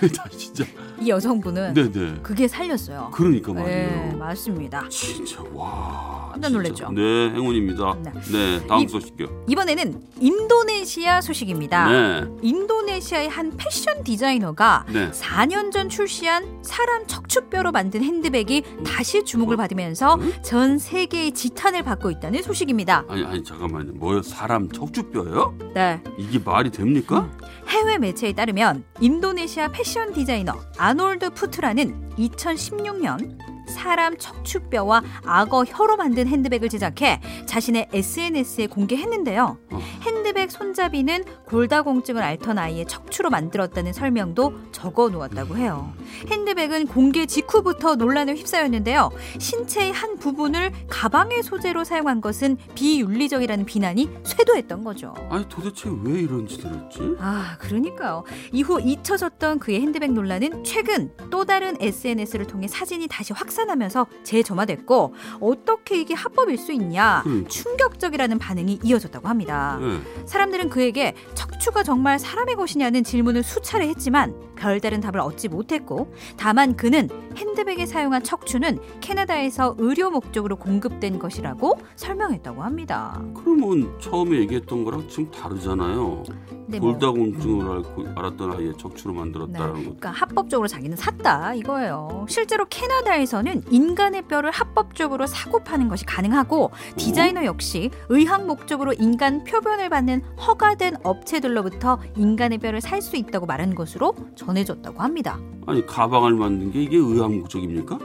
진짜 0.36 0.64
이 1.00 1.08
여성분은 1.08 1.74
네네 1.74 2.20
그게 2.22 2.46
살렸어요. 2.48 3.10
그러니까 3.12 3.52
네, 3.52 3.60
말이에요. 3.62 4.16
맞습니다. 4.18 4.88
진짜 4.88 5.42
와 5.52 6.30
깜짝. 6.32 6.50
놀랐죠? 6.52 6.90
네 6.92 7.30
행운입니다. 7.30 7.96
네. 8.02 8.12
네, 8.32 8.66
다음 8.66 8.82
이- 8.84 8.88
소식이요. 8.88 9.44
이번에는 9.48 10.00
인도네시아 10.20 11.20
소식입니다. 11.20 11.88
네, 11.90 12.24
인도네시아의 12.42 13.28
한 13.28 13.52
패션 13.56 14.02
디자이너가 14.04 14.84
네. 14.92 15.10
4년 15.10 15.72
전 15.72 15.88
출시한 15.88 16.58
사람 16.62 17.06
척추뼈로 17.06 17.72
만든 17.72 18.02
핸드백이 18.02 18.62
다시 18.86 19.24
주목을 19.24 19.56
받으면서 19.56 20.14
음? 20.16 20.32
전 20.42 20.78
세계의 20.78 21.32
지탄을 21.32 21.82
받고 21.82 22.10
있다는 22.10 22.42
소식입니다. 22.42 23.04
아니 23.08 23.24
아니 23.24 23.42
잠깐만요. 23.44 23.92
뭐요? 23.94 24.22
사람 24.22 24.70
척추뼈요? 24.70 25.56
네. 25.74 26.00
이게 26.18 26.38
말이 26.38 26.70
됩니까? 26.70 27.28
해외 27.68 27.98
매체에 27.98 28.32
따르면 28.32 28.84
인도네시아 29.00 29.68
패션 29.74 30.12
디자이너 30.12 30.52
아놀드 30.78 31.30
푸트라는 31.30 32.10
2016년 32.16 33.36
사람 33.74 34.16
척추뼈와 34.16 35.02
악어 35.26 35.64
혀로 35.64 35.96
만든 35.96 36.26
핸드백을 36.26 36.68
제작해 36.70 37.20
자신의 37.46 37.88
SNS에 37.92 38.68
공개했는데요. 38.68 39.58
어. 39.72 39.78
핸드백 40.02 40.50
손잡이는 40.50 41.24
골다공증을 41.46 42.22
앓던 42.22 42.58
아이의 42.58 42.86
척추로 42.86 43.30
만들었다는 43.30 43.92
설명도 43.92 44.54
적어 44.72 45.08
놓았다고 45.08 45.56
해요. 45.56 45.92
핸드백은 46.28 46.86
공개 46.86 47.26
직후부터 47.26 47.96
논란에 47.96 48.34
휩싸였는데요. 48.34 49.10
신체의 49.38 49.92
한 49.92 50.16
부분을 50.18 50.72
가방의 50.88 51.42
소재로 51.42 51.84
사용한 51.84 52.20
것은 52.20 52.56
비윤리적이라는 52.74 53.64
비난이 53.66 54.08
쇄도했던 54.22 54.84
거죠. 54.84 55.14
아니 55.30 55.48
도대체 55.48 55.90
왜 56.02 56.20
이런 56.20 56.46
짓을 56.46 56.70
했지? 56.70 57.00
아, 57.18 57.56
그러니까요. 57.58 58.24
이후 58.52 58.80
잊혀졌던 58.80 59.58
그의 59.58 59.80
핸드백 59.80 60.12
논란은 60.12 60.64
최근 60.64 61.12
또 61.30 61.44
다른 61.44 61.76
SNS를 61.80 62.46
통해 62.46 62.68
사진이 62.68 63.08
다시 63.08 63.32
확산 63.32 63.63
하면서 63.70 64.06
재점화됐고 64.22 65.14
어떻게 65.40 66.00
이게 66.00 66.14
합법일 66.14 66.58
수 66.58 66.72
있냐 66.72 67.20
그러니까. 67.24 67.48
충격적이라는 67.48 68.38
반응이 68.38 68.80
이어졌다고 68.82 69.28
합니다. 69.28 69.78
네. 69.80 70.00
사람들은 70.26 70.68
그에게 70.70 71.14
척추가 71.34 71.82
정말 71.82 72.18
사람의 72.18 72.56
것이냐는 72.56 73.04
질문을 73.04 73.42
수차례 73.42 73.88
했지만 73.88 74.34
별다른 74.56 75.00
답을 75.00 75.18
얻지 75.20 75.48
못했고 75.48 76.12
다만 76.36 76.76
그는 76.76 77.08
핸드백에 77.36 77.86
사용한 77.86 78.22
척추는 78.22 78.78
캐나다에서 79.00 79.74
의료 79.78 80.10
목적으로 80.10 80.56
공급된 80.56 81.18
것이라고 81.18 81.78
설명했다고 81.96 82.62
합니다. 82.62 83.22
그러면 83.34 83.92
처음에 84.00 84.38
얘기했던 84.38 84.84
거랑 84.84 85.08
지금 85.08 85.30
다르잖아요. 85.30 86.22
근데 86.48 86.80
뭐 86.80 86.92
골다공증을 86.92 87.70
앓고 87.70 88.04
알았던 88.16 88.52
아이의 88.54 88.74
척추로 88.78 89.12
만들었다는 89.14 89.72
거. 89.72 89.80
그러니까 89.80 90.10
합법적으로 90.10 90.66
자기는 90.68 90.96
샀다 90.96 91.54
이거예요. 91.54 92.26
실제로 92.28 92.64
캐나다에서는 92.68 93.64
인간의 93.70 94.22
뼈를 94.22 94.50
합법적으로 94.50 95.26
사고 95.26 95.62
파는 95.62 95.88
것이 95.88 96.06
가능하고 96.06 96.70
디자이너 96.96 97.44
역시 97.44 97.90
의학 98.08 98.46
목적으로 98.46 98.92
인간 98.94 99.44
표변을 99.44 99.90
받는 99.90 100.22
허가된 100.46 100.96
업체들로부터 101.02 101.98
인간의 102.16 102.58
뼈를 102.58 102.80
살 102.80 103.04
수 103.04 103.16
있다고 103.16 103.44
말한 103.44 103.74
것으로 103.74 104.14
전해졌다고 104.44 105.00
합니다. 105.00 105.38
아니 105.66 105.84
가방을 105.86 106.34
만든 106.34 106.70
게 106.72 106.82
이게 106.82 106.96
의학 106.96 107.32
목적입니까? 107.34 107.98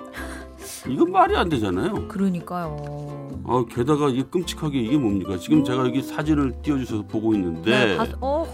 이건 0.88 1.12
말이 1.12 1.36
안 1.36 1.50
되잖아요. 1.50 2.08
그러니까요. 2.08 3.42
아 3.46 3.66
게다가 3.70 4.10
이게 4.10 4.24
끔찍하게 4.24 4.80
이게 4.80 4.98
뭡니까? 4.98 5.38
지금 5.38 5.64
제가 5.64 5.86
여기 5.86 6.02
사진을 6.02 6.62
띄워주셔서 6.62 7.04
보고 7.08 7.34
있는데 7.34 7.86
네, 7.88 7.98
가- 7.98 8.08
어, 8.22 8.46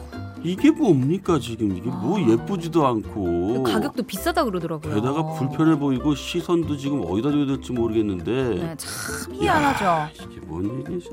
이게 0.43 0.71
뭡니까 0.71 1.37
지금 1.39 1.75
이게 1.75 1.89
뭐 1.89 2.17
아. 2.17 2.21
예쁘지도 2.29 2.85
않고 2.85 3.63
가격도 3.63 4.03
비싸다 4.03 4.43
그러더라고요. 4.45 4.95
게다가 4.95 5.23
불편해 5.33 5.77
보이고 5.77 6.15
시선도 6.15 6.77
지금 6.77 7.03
어디다 7.05 7.31
줘야 7.31 7.45
될지 7.45 7.71
모르겠는데 7.73 8.31
네, 8.55 8.75
참 8.77 9.33
희한하죠. 9.35 10.13
이게 10.31 10.39
뭔 10.45 10.79
얘기지? 10.79 11.09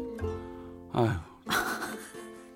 아휴 0.93 1.09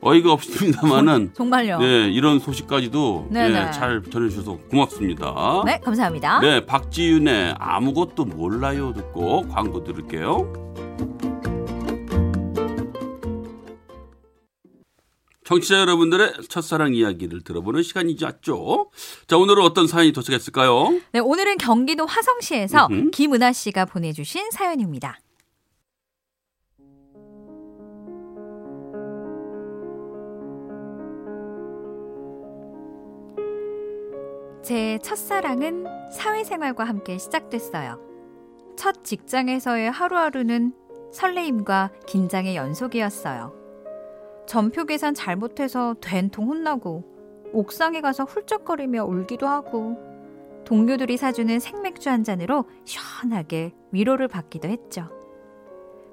어이가 0.06 0.32
없습니다만은 0.32 1.32
정말요. 1.34 1.80
네 1.80 2.08
이런 2.08 2.38
소식까지도 2.38 3.26
네. 3.30 3.50
잘 3.72 4.02
전해주셔서 4.08 4.56
고맙습니다. 4.70 5.62
네, 5.66 5.80
감사합니다. 5.80 6.38
네, 6.40 6.64
박지윤의 6.64 7.56
아무것도 7.58 8.24
몰라요 8.24 8.92
듣고 8.92 9.48
광고 9.48 9.82
들을게요. 9.82 10.52
청취자 15.44 15.80
여러분들의 15.80 16.34
첫사랑 16.48 16.94
이야기를 16.94 17.42
들어보는 17.42 17.82
시간이죠. 17.82 18.90
자, 19.28 19.36
오늘은 19.36 19.62
어떤 19.62 19.86
사연이 19.86 20.12
도착했을까요? 20.12 21.00
네, 21.12 21.20
오늘은 21.20 21.58
경기도 21.58 22.04
화성시에서. 22.04 22.88
김은아 23.12 23.52
씨가 23.52 23.84
보내주신 23.84 24.50
사연입니다. 24.50 25.20
제 34.66 34.98
첫사랑은 35.00 35.86
사회생활과 36.10 36.82
함께 36.82 37.18
시작됐어요. 37.18 38.00
첫 38.76 39.04
직장에서의 39.04 39.92
하루하루는 39.92 40.72
설레임과 41.12 41.92
긴장의 42.08 42.56
연속이었어요. 42.56 43.54
전표 44.48 44.84
계산 44.84 45.14
잘못해서 45.14 45.94
된통 46.00 46.48
혼나고 46.48 47.04
옥상에 47.52 48.00
가서 48.00 48.24
훌쩍거리며 48.24 49.04
울기도 49.04 49.46
하고 49.46 49.98
동료들이 50.64 51.16
사주는 51.16 51.60
생맥주 51.60 52.10
한 52.10 52.24
잔으로 52.24 52.64
시원하게 52.82 53.72
위로를 53.92 54.26
받기도 54.26 54.66
했죠. 54.66 55.08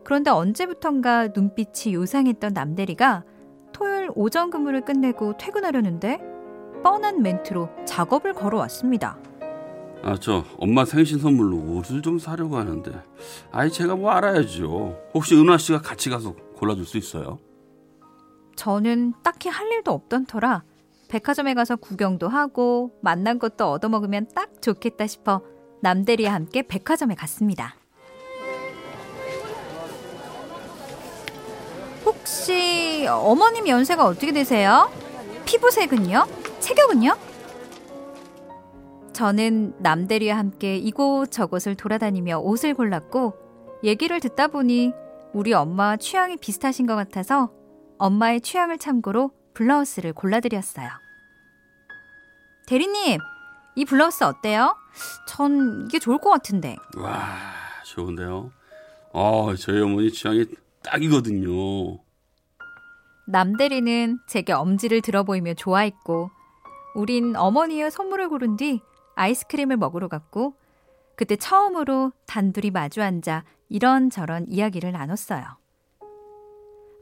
그런데 0.03 0.29
언제부턴가 0.29 1.29
눈빛이 1.29 1.95
요상했던 1.95 2.53
남대리가 2.53 3.24
토요일 3.72 4.12
오전 4.13 4.51
근무를 4.51 4.81
끝내고 4.81 5.38
퇴근하려는데 5.39 6.33
뻔한 6.84 7.22
멘트로 7.22 7.70
작업을 7.86 8.34
걸어왔습니다. 8.34 9.18
아, 10.04 10.18
저 10.20 10.44
엄마 10.58 10.84
생신 10.84 11.18
선물로 11.18 11.78
옷을 11.78 12.02
좀 12.02 12.20
사려고 12.20 12.58
하는데. 12.58 12.92
아이 13.52 13.72
제가 13.72 13.96
뭐 13.96 14.12
알아야죠. 14.12 14.98
혹시 15.13 15.36
은화 15.36 15.58
씨가 15.58 15.82
같이 15.82 16.10
가서 16.10 16.36
골라줄 16.58 16.86
수 16.86 16.98
있어요? 16.98 17.40
저는 18.56 19.13
딱히 19.24 19.50
할 19.50 19.72
일도 19.72 19.92
없던 19.92 20.25
터라 20.25 20.63
백화점에 21.08 21.54
가서 21.54 21.75
구경도 21.75 22.28
하고 22.28 22.92
만난 23.02 23.40
것도 23.40 23.72
얻어먹으면 23.72 24.28
딱 24.36 24.62
좋겠다 24.62 25.08
싶어 25.08 25.42
남대리와 25.82 26.34
함께 26.34 26.62
백화점에 26.63 27.16
갔습니다. 27.16 27.75
혹시 32.06 33.06
어머님 33.10 33.68
연세가 33.68 34.06
어떻게 34.06 34.32
되세요? 34.32 34.92
피부색은요? 35.46 36.43
체격은요? 36.63 37.17
저는 39.12 39.75
남대리와 39.79 40.38
함께 40.38 40.77
이곳저곳을 40.77 41.75
돌아다니며 41.75 42.39
옷을 42.39 42.74
골랐고 42.74 43.34
얘기를 43.84 44.20
듣다 44.22 44.48
보니 44.48 44.93
우리 45.34 45.53
엄마와 45.53 45.98
취향이 45.98 46.38
비슷하신 46.38 46.88
것 46.88 46.96
같아서 46.96 47.51
엄마의 47.98 48.39
취향을 48.39 48.77
참고로 48.77 49.32
블라우스를 49.53 50.13
골라드렸어요. 50.13 50.89
대리님, 52.65 53.20
이 53.75 53.86
블라우스 53.86 54.24
어때요? 54.24 54.75
전 55.27 55.86
이게 55.86 56.00
좋을 56.00 56.17
것 56.17 56.29
같은데. 56.29 56.77
와, 56.98 57.27
좋은데요? 57.86 58.51
아, 59.13 59.53
저희 59.60 59.82
어머니 59.82 60.12
취향이 60.12 60.46
딱이거든요. 60.82 62.00
남대리는 63.27 64.20
제게 64.27 64.53
엄지를 64.53 65.01
들어 65.01 65.24
보이며 65.24 65.53
좋아했고, 65.55 66.32
우린 66.96 67.36
어머니의 67.36 67.92
선물을 67.92 68.30
고른 68.30 68.58
뒤 68.58 68.82
아이스크림을 69.16 69.78
먹으러 69.78 70.08
갔고, 70.08 70.56
그때 71.16 71.36
처음으로 71.36 72.12
단둘이 72.26 72.72
마주 72.72 73.02
앉아 73.02 73.44
이런저런 73.70 74.46
이야기를 74.48 74.92
나눴어요. 74.92 75.44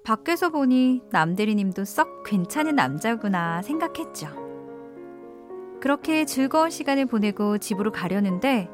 밖에서 0.03 0.49
보니 0.49 1.03
남대리님도 1.11 1.85
썩 1.85 2.23
괜찮은 2.23 2.75
남자구나 2.75 3.61
생각했죠. 3.61 4.29
그렇게 5.79 6.25
즐거운 6.25 6.69
시간을 6.69 7.05
보내고 7.05 7.57
집으로 7.57 7.91
가려는데 7.91 8.69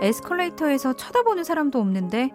에스컬레이터에서 0.00 0.94
쳐다보는 0.94 1.44
사람도 1.44 1.78
없는데 1.78 2.30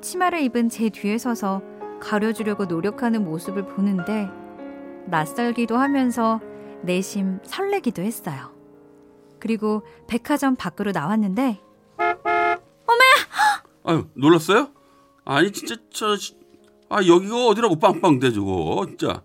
치마를 0.00 0.40
입은 0.42 0.68
제 0.68 0.90
뒤에 0.90 1.18
서서 1.18 1.62
가려주려고 2.00 2.66
노력하는 2.66 3.24
모습을 3.24 3.66
보는데 3.66 4.28
낯설기도 5.06 5.76
하면서 5.76 6.40
내심 6.82 7.40
설레기도 7.44 8.02
했어요. 8.02 8.54
그리고 9.38 9.82
백화점 10.06 10.56
밖으로 10.56 10.92
나왔는데 10.92 11.60
아유, 13.84 14.06
놀랐어요? 14.14 14.70
아니, 15.24 15.50
진짜, 15.50 15.76
저, 15.90 16.14
아, 16.90 16.98
여기가 17.06 17.46
어디라고 17.46 17.76
빵빵대, 17.76 18.32
저거. 18.32 18.84
진짜. 18.86 19.22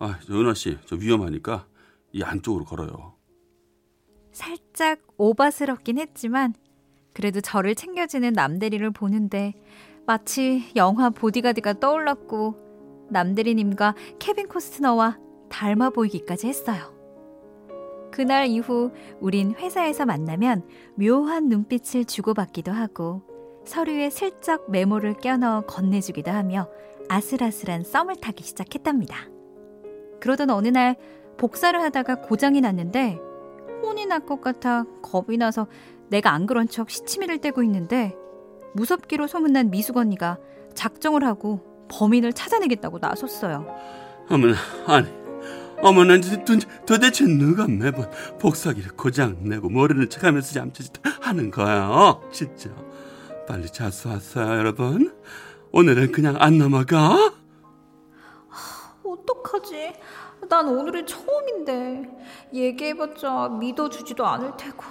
아, 0.00 0.18
저 0.26 0.34
은하 0.34 0.52
씨, 0.54 0.76
저 0.86 0.96
위험하니까 0.96 1.66
이 2.12 2.22
안쪽으로 2.22 2.64
걸어요. 2.64 3.14
살짝 4.32 5.00
오바스럽긴 5.16 5.98
했지만 5.98 6.54
그래도 7.12 7.40
저를 7.40 7.76
챙겨주는 7.76 8.32
남대리를 8.32 8.90
보는데 8.90 9.54
마치 10.06 10.72
영화 10.74 11.10
보디가드가 11.10 11.74
떠올랐고 11.74 13.06
남대리님과 13.10 13.94
케빈 14.18 14.48
코스트너와 14.48 15.18
닮아 15.54 15.90
보이기까지 15.90 16.48
했어요. 16.48 16.92
그날 18.10 18.48
이후 18.48 18.90
우린 19.20 19.54
회사에서 19.54 20.04
만나면 20.04 20.62
묘한 20.96 21.48
눈빛을 21.48 22.04
주고받기도 22.04 22.72
하고 22.72 23.22
서류에 23.64 24.10
슬쩍 24.10 24.68
메모를 24.70 25.14
껴넣어 25.14 25.62
건네주기도 25.62 26.30
하며 26.32 26.68
아슬아슬한 27.08 27.84
썸을 27.84 28.16
타기 28.16 28.42
시작했답니다. 28.42 29.16
그러던 30.20 30.50
어느 30.50 30.68
날 30.68 30.96
복사를 31.36 31.80
하다가 31.80 32.16
고장이 32.22 32.60
났는데 32.60 33.18
혼이 33.82 34.06
날 34.06 34.20
것 34.26 34.40
같아 34.40 34.84
겁이 35.02 35.36
나서 35.36 35.68
내가 36.08 36.32
안 36.32 36.46
그런 36.46 36.66
척 36.68 36.90
시치미를 36.90 37.38
떼고 37.38 37.62
있는데 37.62 38.16
무섭기로 38.74 39.28
소문난 39.28 39.70
미숙 39.70 39.98
언니가 39.98 40.38
작정을 40.74 41.24
하고 41.24 41.60
범인을 41.88 42.32
찾아내겠다고 42.32 42.98
나섰어요. 42.98 43.66
어머나, 44.30 44.54
아니, 44.86 45.23
어머나, 45.84 46.18
도, 46.18 46.56
도대체 46.86 47.26
누가 47.26 47.68
매번 47.68 48.10
복사기를 48.40 48.92
고장 48.96 49.36
내고 49.42 49.68
모르는 49.68 50.08
척하면서 50.08 50.54
잠짓 50.54 50.90
하는 51.20 51.50
거야? 51.50 51.88
어? 51.90 52.22
진짜. 52.32 52.70
빨리 53.46 53.66
자수 53.68 54.08
왔어요, 54.08 54.56
여러분. 54.56 55.14
오늘은 55.72 56.10
그냥 56.10 56.36
안 56.38 56.56
넘어가. 56.56 57.34
어떡하지? 59.04 59.92
난 60.48 60.68
오늘이 60.68 61.04
처음인데 61.04 62.10
얘기해봤자 62.54 63.50
믿어주지도 63.60 64.24
않을 64.24 64.56
테고. 64.56 64.84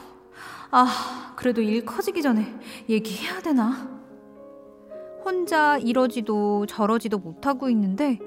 아, 0.70 1.34
그래도 1.36 1.62
일 1.62 1.84
커지기 1.86 2.22
전에 2.22 2.54
얘기해야 2.88 3.42
되나? 3.42 3.90
혼자 5.26 5.80
이러지도 5.80 6.68
저러지도 6.68 7.18
못하고 7.18 7.68
있는데 7.72 8.20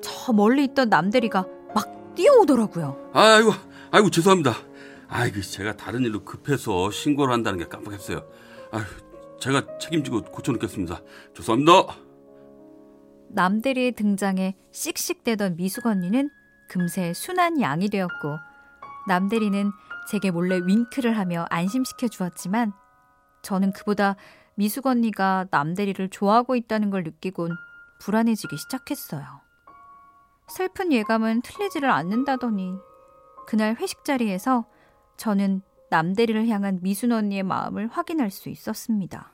저 0.00 0.32
멀리 0.32 0.62
있던 0.64 0.88
남대리가 0.88 1.40
막 1.40 1.61
뛰어오더라고요. 2.14 3.10
아이고, 3.12 3.52
아이고 3.90 4.10
죄송합니다. 4.10 4.54
아이고 5.08 5.40
제가 5.42 5.76
다른 5.76 6.02
일로 6.02 6.24
급해서 6.24 6.90
신고를 6.90 7.34
한다는 7.34 7.58
게 7.58 7.66
깜빡했어요. 7.66 8.24
아유, 8.70 8.84
제가 9.40 9.78
책임지고 9.78 10.22
고쳐놓겠습니다. 10.22 11.00
죄송합니다. 11.34 11.72
남대리의 13.28 13.92
등장에 13.92 14.56
씩씩대던 14.72 15.56
미숙 15.56 15.86
언니는 15.86 16.30
금세 16.68 17.12
순한 17.12 17.60
양이 17.60 17.88
되었고 17.90 18.38
남대리는 19.08 19.70
제게 20.08 20.30
몰래 20.30 20.58
윙크를 20.64 21.18
하며 21.18 21.44
안심시켜 21.50 22.08
주었지만 22.08 22.72
저는 23.42 23.72
그보다 23.72 24.16
미숙 24.54 24.86
언니가 24.86 25.46
남대리를 25.50 26.08
좋아하고 26.08 26.56
있다는 26.56 26.90
걸 26.90 27.02
느끼곤 27.02 27.50
불안해지기 28.00 28.56
시작했어요. 28.56 29.41
슬픈 30.52 30.92
예감은 30.92 31.40
틀리지를 31.40 31.90
않는다더니 31.90 32.74
그날 33.46 33.74
회식 33.76 34.04
자리에서 34.04 34.66
저는 35.16 35.62
남대리를 35.88 36.46
향한 36.48 36.78
미순 36.82 37.12
언니의 37.12 37.42
마음을 37.42 37.88
확인할 37.88 38.30
수 38.30 38.50
있었습니다. 38.50 39.32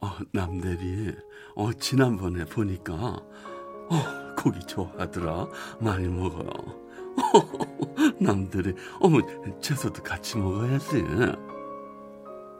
어, 0.00 0.10
남대리, 0.32 1.14
어, 1.56 1.72
지난번에 1.72 2.44
보니까, 2.44 2.94
어, 2.94 4.34
고기 4.36 4.60
좋아하더라. 4.60 5.48
많이 5.80 6.08
먹어요. 6.08 6.48
남들이, 8.20 8.74
어머, 9.00 9.18
채소도 9.60 10.02
같이 10.02 10.38
먹어야지. 10.38 11.04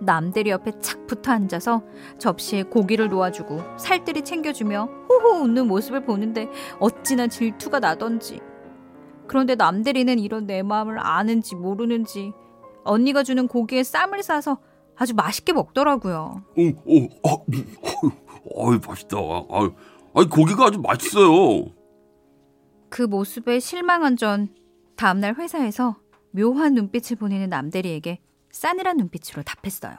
남대리 0.00 0.50
옆에 0.50 0.78
착 0.80 1.06
붙어 1.06 1.32
앉아서 1.32 1.82
접시에 2.18 2.62
고기를 2.62 3.08
놓아주고 3.08 3.78
살뜰히 3.78 4.22
챙겨주며 4.22 4.88
호호 5.08 5.42
웃는 5.42 5.66
모습을 5.66 6.04
보는데 6.04 6.48
어찌나 6.78 7.26
질투가 7.26 7.80
나던지. 7.80 8.40
그런데 9.26 9.54
남대리는 9.54 10.18
이런 10.18 10.46
내 10.46 10.62
마음을 10.62 10.98
아는지 10.98 11.54
모르는지 11.54 12.32
언니가 12.84 13.22
주는 13.22 13.46
고기에 13.46 13.82
쌈을 13.82 14.22
싸서 14.22 14.58
아주 14.96 15.14
맛있게 15.14 15.52
먹더라고요. 15.52 16.42
오, 16.56 16.62
오, 16.62 17.04
어, 17.28 17.44
어이 18.54 18.78
맛있다. 18.86 19.16
아유, 19.18 19.72
아니 20.14 20.28
고기가 20.28 20.66
아주 20.66 20.80
맛있어요. 20.80 21.66
그 22.88 23.02
모습에 23.02 23.60
실망한 23.60 24.16
전 24.16 24.48
다음날 24.96 25.34
회사에서 25.34 25.96
묘한 26.30 26.74
눈빛을 26.74 27.16
보내는 27.16 27.50
남대리에게 27.50 28.18
싸늘한 28.50 28.96
눈빛으로 28.96 29.42
답했어요. 29.42 29.96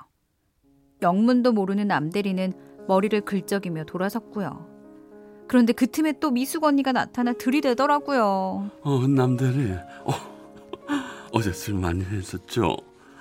영문도 1.02 1.54
모르는 1.54 1.88
남대리는 1.88 2.54
머리를 2.88 3.22
긁적이며 3.22 3.86
돌아섰고요. 3.86 4.68
그런데 5.48 5.74
그 5.74 5.88
틈에 5.88 6.14
또 6.20 6.30
미숙 6.32 6.64
언니가 6.64 6.92
나타나 6.92 7.34
들이대더라고요. 7.34 8.70
어, 8.82 9.08
남대리, 9.08 9.74
어, 10.04 10.12
어제 11.34 11.52
술 11.52 11.76
많이 11.76 12.04
했었죠? 12.04 12.76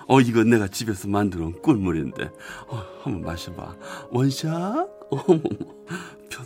어, 0.07 0.21
이거 0.21 0.43
내가 0.45 0.69
집에서 0.69 1.09
만들어 1.09 1.47
온 1.47 1.61
꿀물인데, 1.63 2.25
어, 2.69 2.83
한번 3.03 3.23
마셔봐. 3.23 3.77
원샷? 4.11 4.53
어, 5.11 5.19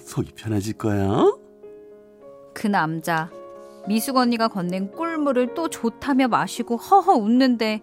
속이 0.04 0.32
편해질 0.32 0.74
거야? 0.78 1.08
그 2.54 2.66
남자, 2.66 3.30
미숙 3.88 4.16
언니가 4.16 4.48
건넨 4.48 4.92
꿀물을 4.92 5.54
또 5.54 5.68
좋다며 5.68 6.28
마시고 6.28 6.76
허허 6.76 7.14
웃는데, 7.14 7.82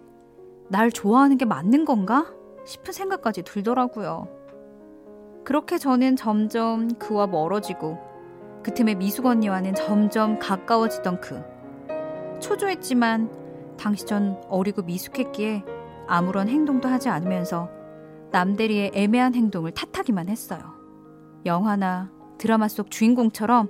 날 0.70 0.92
좋아하는 0.92 1.38
게 1.38 1.46
맞는 1.46 1.84
건가? 1.86 2.32
싶은 2.64 2.94
생각까지 2.94 3.42
들더라고요. 3.42 4.28
그렇게 5.44 5.80
저는 5.80 6.16
점점 6.16 6.90
그와 7.00 7.26
멀어지고, 7.26 7.98
그 8.62 8.74
틈에 8.74 8.94
미숙 8.94 9.26
언니와는 9.26 9.74
점점 9.74 10.38
가까워지던 10.38 11.22
그. 11.22 11.42
초조했지만 12.40 13.78
당시 13.78 14.06
전 14.06 14.40
어리고 14.48 14.84
미숙했기에 14.84 15.64
아무런 16.08 16.48
행동도 16.48 16.88
하지 16.88 17.10
않으면서 17.10 17.70
남대리의 18.32 18.92
애매한 18.94 19.34
행동을 19.34 19.72
탓하기만 19.72 20.30
했어요. 20.30 20.62
영화나 21.46 22.12
드라마 22.38 22.68
속 22.68 22.92
주인공처럼 22.92 23.70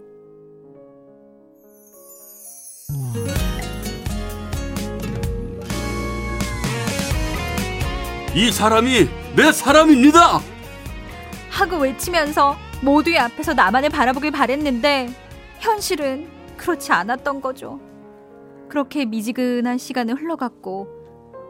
이 8.40 8.54
사람이 8.54 9.10
내 9.36 9.52
사람입니다. 9.52 10.40
하고 11.50 11.76
외치면서 11.76 12.56
모두의 12.82 13.20
앞에서 13.20 13.54
나만을 13.54 13.90
바라보길 13.90 14.32
바랬는데 14.32 15.10
현실은 15.60 16.30
그렇지 16.56 16.94
않았던 16.94 17.42
거죠. 17.42 17.82
그렇게 18.70 19.04
미지근한 19.04 19.78
시간은 19.78 20.16
흘러갔고 20.16 20.88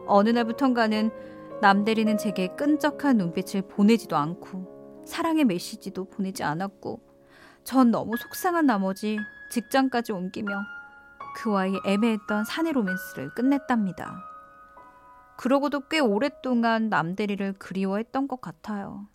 어느 0.07 0.29
날부턴가는 0.29 1.11
남 1.61 1.85
대리는 1.85 2.17
제게 2.17 2.47
끈적한 2.55 3.17
눈빛을 3.17 3.61
보내지도 3.67 4.17
않고 4.17 5.03
사랑의 5.05 5.45
메시지도 5.45 6.05
보내지 6.05 6.41
않았고 6.41 7.01
전 7.65 7.91
너무 7.91 8.17
속상한 8.17 8.65
나머지 8.65 9.19
직장까지 9.51 10.11
옮기며 10.11 10.55
그와의 11.35 11.81
애매했던 11.85 12.45
사내 12.45 12.71
로맨스를 12.71 13.35
끝냈답니다. 13.35 14.28
그러고도 15.39 15.87
꽤 15.87 15.99
오랫동안 15.99 16.89
남대리를 16.89 17.53
그리워했던 17.53 18.27
것 18.27 18.41
같아요. 18.41 19.07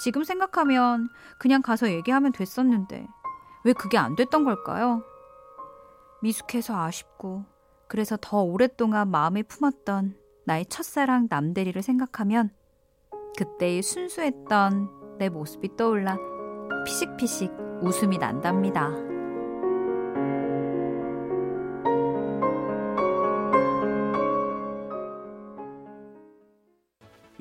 지금 0.00 0.24
생각하면 0.24 1.10
그냥 1.38 1.62
가서 1.62 1.92
얘기하면 1.92 2.32
됐었는데 2.32 3.06
왜 3.64 3.72
그게 3.72 3.98
안 3.98 4.16
됐던 4.16 4.42
걸까요? 4.42 5.04
미숙해서 6.22 6.76
아쉽고 6.76 7.44
그래서 7.86 8.18
더 8.20 8.42
오랫동안 8.42 9.12
마음에 9.12 9.44
품었던 9.44 10.16
나의 10.44 10.66
첫사랑 10.66 11.28
남대리를 11.30 11.80
생각하면 11.80 12.50
그때의 13.38 13.82
순수했던 13.82 15.18
내 15.18 15.28
모습이 15.28 15.76
떠올라 15.76 16.18
피식피식 16.84 17.52
웃음이 17.80 18.18
난답니다. 18.18 19.11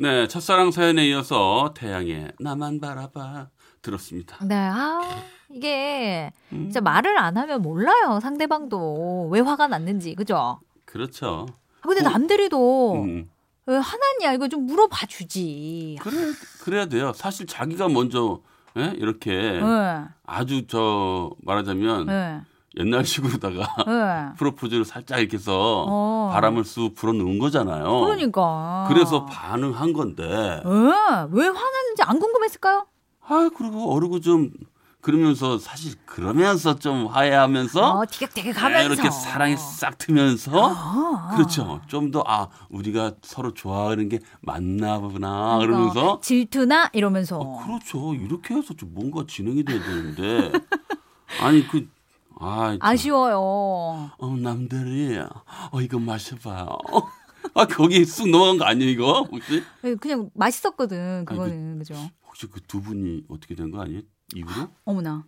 네, 0.02 0.28
첫사랑 0.28 0.72
사연에 0.72 1.08
이어서 1.10 1.76
태양의 1.76 2.32
나만 2.40 2.80
바라봐 2.82 3.50
들었습니다. 3.84 4.44
네, 4.44 4.56
아 4.56 5.00
이게 5.52 6.32
음, 6.52 6.64
진짜 6.64 6.82
말을 6.82 7.20
안 7.20 7.38
하면 7.38 7.62
몰라요 7.62 8.20
상대방도 8.20 9.30
왜 9.32 9.42
화가 9.42 9.68
났는지 9.68 10.16
그죠? 10.16 10.60
그렇죠. 10.86 11.46
아, 11.82 11.88
근데 11.88 12.02
어, 12.02 12.10
남들이도 12.10 12.94
음, 13.04 13.30
왜 13.68 13.78
화났냐 13.78 14.34
이거 14.34 14.48
좀 14.48 14.66
물어봐 14.66 15.06
주지. 15.06 15.98
그래 16.02 16.16
그래야 16.64 16.88
돼요. 16.88 17.14
사실 17.14 17.46
자기가 17.46 17.88
먼저 17.90 18.42
예? 18.78 18.94
이렇게 18.96 19.32
네, 19.62 20.04
아주 20.26 20.66
저 20.66 21.30
말하자면 21.44 22.08
네, 22.08 22.42
옛날식으로다가 22.78 23.76
네. 23.86 24.34
프로포즈를 24.40 24.86
살짝 24.86 25.20
이렇게 25.20 25.38
해서 25.38 25.86
어. 25.88 26.30
바람을 26.34 26.64
쑥 26.64 26.96
불어넣은 26.96 27.40
거잖아요. 27.40 28.00
그러니까. 28.02 28.86
그래서 28.88 29.26
반응한 29.26 29.94
건데. 29.94 30.24
예, 30.24 31.28
왜 31.32 31.46
화났는지 31.48 32.04
안 32.04 32.20
궁금했을까요? 32.20 32.86
아 33.28 33.50
그리고 33.58 33.94
어르고 33.94 34.20
좀 34.22 34.52
그러면서 35.02 35.58
사실 35.58 35.96
그러면서 36.06 36.76
좀 36.76 37.08
화해하면서 37.08 37.92
어, 38.00 38.06
티격태격 38.10 38.62
하면서 38.62 38.94
이렇게 38.94 39.10
사랑이 39.10 39.58
싹 39.58 39.98
트면서 39.98 40.52
아. 40.76 41.32
그렇죠. 41.36 41.82
좀 41.88 42.12
더 42.12 42.24
아 42.28 42.50
우리가 42.70 43.14
서로 43.24 43.54
좋아하는 43.54 44.10
게 44.10 44.20
맞나 44.42 45.00
보나 45.00 45.58
그러니까 45.58 45.66
그러면서 45.94 46.20
질투나 46.22 46.90
이러면서 46.94 47.40
어, 47.40 47.64
그렇죠. 47.66 48.14
이렇게 48.14 48.54
해서 48.54 48.74
좀 48.76 48.94
뭔가 48.94 49.24
진행이 49.28 49.64
돼야 49.64 49.82
되는데 49.82 50.52
아니 51.42 51.68
그 51.68 51.88
아, 52.44 52.72
참. 52.72 52.80
아쉬워요. 52.82 53.40
어, 54.18 54.36
남들이 54.42 55.18
어 55.72 55.82
이거 55.82 56.00
마셔봐요. 56.00 56.68
아 57.54 57.66
거기 57.68 58.04
쑥 58.06 58.30
넘어간 58.30 58.58
거 58.58 58.66
아니에요 58.66 58.90
이거 58.90 59.22
혹시? 59.32 59.64
네, 59.82 59.96
그냥 59.96 60.30
맛있었거든 60.34 61.26
그거는 61.26 61.80
그 61.80 61.86
죠? 61.86 61.96
혹시 62.26 62.48
그 62.48 62.62
두 62.68 62.82
분이 62.82 63.26
어떻게 63.30 63.56
된 63.56 63.72
거 63.72 63.82
아니에요? 63.82 64.02
이후로? 64.36 64.70
어머나 64.86 65.26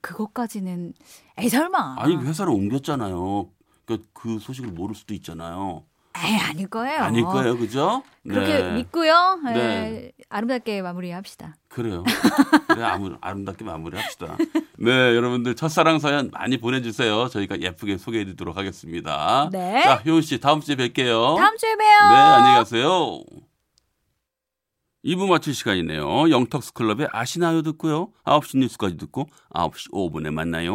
그것까지는 0.00 0.94
에이 1.38 1.48
설마. 1.48 1.96
아니 1.98 2.16
회사를 2.16 2.52
옮겼잖아요. 2.52 3.50
그러니까 3.84 4.08
그 4.12 4.38
소식을 4.38 4.70
모를 4.72 4.94
수도 4.94 5.14
있잖아요. 5.14 5.84
에이 6.24 6.36
아닐 6.38 6.66
거예요. 6.68 7.00
아닐 7.00 7.24
거예요, 7.24 7.56
그죠? 7.56 8.02
그렇게 8.22 8.62
네. 8.62 8.72
믿고요. 8.72 9.40
예, 9.48 9.52
네. 9.52 10.12
아름답게 10.28 10.82
마무리합시다. 10.82 11.54
그래요. 11.68 12.04
그래 12.66 12.82
아무, 12.82 13.16
아름답게 13.20 13.64
마무리합시다. 13.64 14.36
네, 14.78 14.90
여러분들 14.90 15.54
첫사랑 15.54 15.98
사연 15.98 16.30
많이 16.32 16.58
보내주세요. 16.58 17.28
저희가 17.28 17.60
예쁘게 17.60 17.98
소개해드리도록 17.98 18.56
하겠습니다. 18.56 19.48
네. 19.52 19.82
자, 19.82 20.02
효은 20.06 20.22
씨 20.22 20.40
다음 20.40 20.60
주에 20.60 20.74
뵐게요. 20.76 21.36
다음 21.36 21.56
주에 21.56 21.76
봬요. 21.76 22.08
네, 22.10 22.14
안녕히 22.16 22.58
가세요. 22.58 23.22
2부 25.04 25.28
마칠 25.28 25.54
시간이네요. 25.54 26.30
영턱스 26.30 26.72
클럽의 26.72 27.08
아시나요 27.12 27.62
듣고요. 27.62 28.10
9시 28.24 28.58
뉴스까지 28.58 28.96
듣고 28.96 29.28
9시 29.54 29.92
5분에 29.92 30.30
만나요. 30.32 30.74